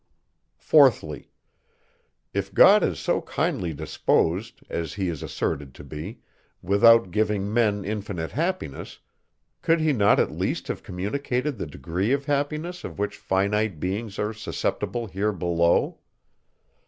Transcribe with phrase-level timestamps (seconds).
[0.59, 1.27] 4thly.
[2.33, 6.21] If God is so kindly disposed, as he is asserted to be,
[6.63, 8.97] without giving men infinite happiness,
[9.61, 14.17] could he not at least have communicated the degree of happiness, of which finite beings
[14.17, 15.99] are susceptible here below?